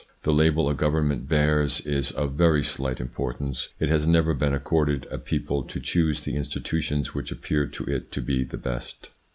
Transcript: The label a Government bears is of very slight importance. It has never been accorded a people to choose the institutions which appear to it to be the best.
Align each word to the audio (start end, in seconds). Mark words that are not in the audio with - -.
The 0.23 0.33
label 0.33 0.67
a 0.67 0.73
Government 0.73 1.27
bears 1.29 1.79
is 1.81 2.09
of 2.09 2.33
very 2.33 2.63
slight 2.63 2.99
importance. 2.99 3.69
It 3.79 3.87
has 3.89 4.07
never 4.07 4.33
been 4.33 4.51
accorded 4.51 5.05
a 5.11 5.19
people 5.19 5.61
to 5.65 5.79
choose 5.79 6.21
the 6.21 6.35
institutions 6.35 7.13
which 7.13 7.31
appear 7.31 7.67
to 7.67 7.83
it 7.83 8.11
to 8.13 8.21
be 8.23 8.43
the 8.43 8.57
best. 8.57 9.11